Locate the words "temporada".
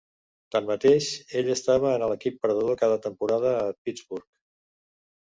3.07-3.57